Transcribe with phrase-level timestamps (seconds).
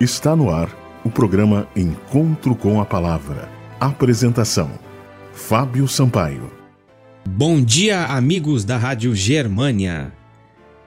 [0.00, 0.68] Está no ar
[1.04, 3.48] o programa Encontro com a Palavra.
[3.78, 4.68] Apresentação:
[5.32, 6.50] Fábio Sampaio.
[7.24, 10.12] Bom dia, amigos da Rádio Germânia.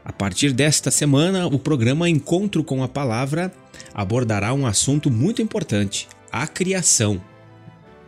[0.04, 3.54] A partir desta semana, o programa Encontro com a Palavra
[3.94, 7.22] abordará um assunto muito importante: a criação.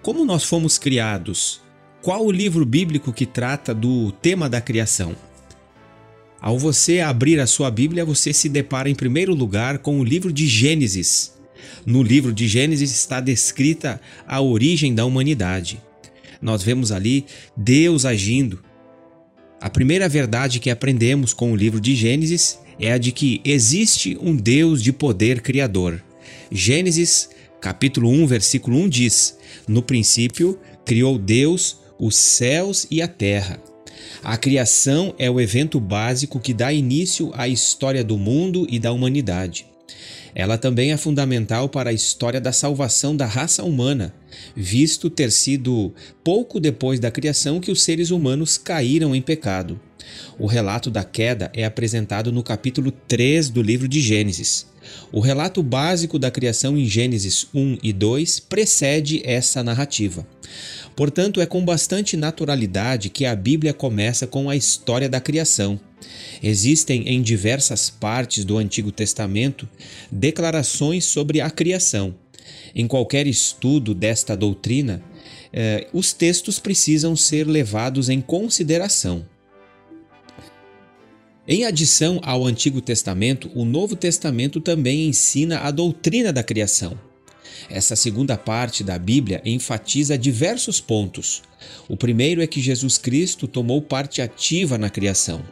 [0.01, 1.61] Como nós fomos criados?
[2.01, 5.15] Qual o livro bíblico que trata do tema da criação?
[6.41, 10.31] Ao você abrir a sua Bíblia, você se depara em primeiro lugar com o livro
[10.31, 11.33] de Gênesis.
[11.85, 15.81] No livro de Gênesis está descrita a origem da humanidade.
[16.41, 18.63] Nós vemos ali Deus agindo.
[19.59, 24.17] A primeira verdade que aprendemos com o livro de Gênesis é a de que existe
[24.21, 26.01] um Deus de poder criador.
[26.49, 27.29] Gênesis,
[27.59, 29.37] capítulo 1, versículo 1 diz:
[29.67, 33.61] No princípio criou Deus os céus e a terra.
[34.23, 38.91] A criação é o evento básico que dá início à história do mundo e da
[38.91, 39.65] humanidade.
[40.35, 44.13] Ela também é fundamental para a história da salvação da raça humana,
[44.55, 45.93] visto ter sido
[46.23, 49.79] pouco depois da criação que os seres humanos caíram em pecado.
[50.37, 54.65] O relato da queda é apresentado no capítulo 3 do livro de Gênesis.
[55.11, 60.25] O relato básico da criação em Gênesis 1 e 2 precede essa narrativa.
[60.95, 65.79] Portanto, é com bastante naturalidade que a Bíblia começa com a história da criação.
[66.41, 69.67] Existem em diversas partes do Antigo Testamento
[70.11, 72.15] declarações sobre a criação.
[72.73, 75.01] Em qualquer estudo desta doutrina,
[75.51, 79.25] eh, os textos precisam ser levados em consideração.
[81.51, 86.95] Em adição ao Antigo Testamento, o Novo Testamento também ensina a doutrina da criação.
[87.67, 91.41] Essa segunda parte da Bíblia enfatiza diversos pontos.
[91.87, 95.43] O primeiro é que Jesus Cristo tomou parte ativa na criação.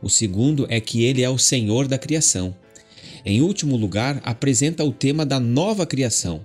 [0.00, 2.56] O segundo é que ele é o Senhor da criação.
[3.22, 6.40] Em último lugar, apresenta o tema da nova criação.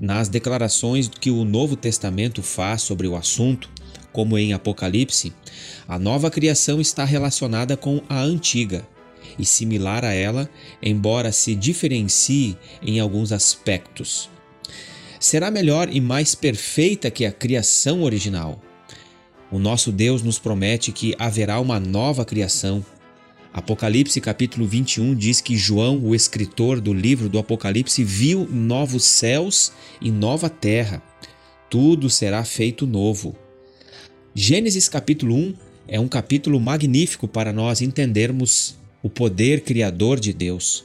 [0.00, 3.68] Nas declarações que o Novo Testamento faz sobre o assunto,
[4.16, 5.30] como em Apocalipse,
[5.86, 8.88] a nova criação está relacionada com a antiga
[9.38, 10.48] e similar a ela,
[10.82, 14.30] embora se diferencie em alguns aspectos
[15.18, 18.62] será melhor e mais perfeita que a criação original.
[19.50, 22.84] O nosso Deus nos promete que haverá uma nova criação.
[23.52, 29.72] Apocalipse capítulo 21 diz que João, o escritor do livro do Apocalipse, viu novos céus
[30.00, 31.02] e nova terra.
[31.70, 33.36] Tudo será feito novo.
[34.38, 35.54] Gênesis capítulo 1
[35.88, 40.84] é um capítulo magnífico para nós entendermos o poder criador de Deus.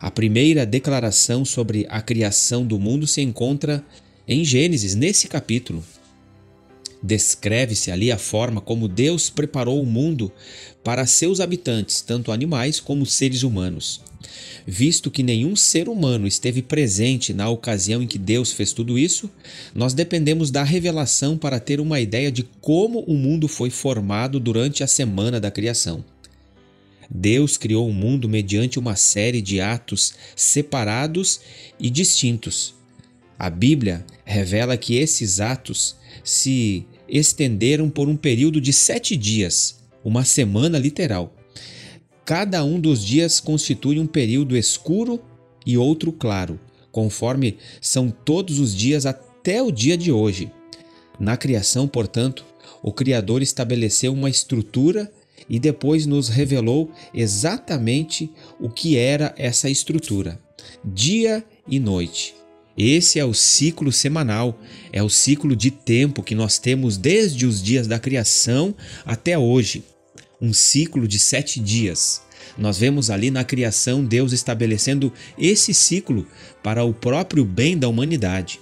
[0.00, 3.84] A primeira declaração sobre a criação do mundo se encontra
[4.26, 5.84] em Gênesis, nesse capítulo.
[7.02, 10.30] Descreve-se ali a forma como Deus preparou o mundo
[10.84, 14.02] para seus habitantes, tanto animais como seres humanos.
[14.66, 19.30] Visto que nenhum ser humano esteve presente na ocasião em que Deus fez tudo isso,
[19.74, 24.84] nós dependemos da revelação para ter uma ideia de como o mundo foi formado durante
[24.84, 26.04] a semana da criação.
[27.10, 31.40] Deus criou o mundo mediante uma série de atos separados
[31.78, 32.74] e distintos.
[33.36, 40.24] A Bíblia revela que esses atos se estenderam por um período de sete dias, uma
[40.24, 41.34] semana literal.
[42.24, 45.20] Cada um dos dias constitui um período escuro
[45.66, 46.60] e outro claro,
[46.92, 50.50] conforme são todos os dias até o dia de hoje.
[51.18, 52.44] Na criação, portanto,
[52.82, 55.12] o Criador estabeleceu uma estrutura
[55.48, 60.40] e depois nos revelou exatamente o que era essa estrutura:
[60.84, 62.39] dia e noite.
[62.76, 64.58] Esse é o ciclo semanal,
[64.92, 69.84] é o ciclo de tempo que nós temos desde os dias da criação até hoje.
[70.40, 72.22] Um ciclo de sete dias.
[72.56, 76.26] Nós vemos ali na criação Deus estabelecendo esse ciclo
[76.62, 78.60] para o próprio bem da humanidade.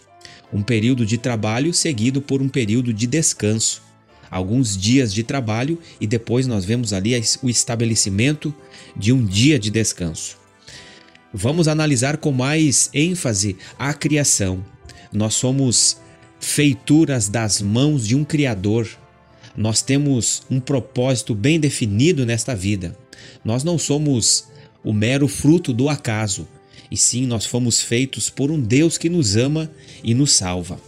[0.52, 3.88] Um período de trabalho seguido por um período de descanso
[4.30, 8.54] alguns dias de trabalho e depois nós vemos ali o estabelecimento
[8.97, 10.36] de um dia de descanso.
[11.33, 14.65] Vamos analisar com mais ênfase a criação.
[15.13, 15.98] Nós somos
[16.41, 18.89] feituras das mãos de um Criador.
[19.57, 22.97] Nós temos um propósito bem definido nesta vida.
[23.45, 24.48] Nós não somos
[24.83, 26.48] o mero fruto do acaso,
[26.91, 29.71] e sim nós fomos feitos por um Deus que nos ama
[30.03, 30.81] e nos salva.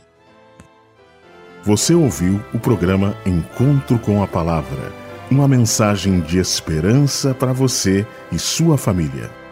[1.65, 4.93] Você ouviu o programa Encontro com a Palavra
[5.31, 9.46] uma mensagem de esperança para você e sua família.